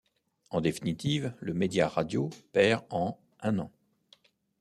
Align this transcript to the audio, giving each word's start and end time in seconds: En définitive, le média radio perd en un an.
En 0.49 0.61
définitive, 0.61 1.31
le 1.41 1.53
média 1.53 1.87
radio 1.87 2.31
perd 2.53 2.83
en 2.89 3.19
un 3.41 3.59
an. 3.59 3.71